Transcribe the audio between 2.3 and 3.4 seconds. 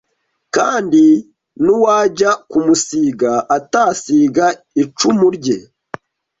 kumusiga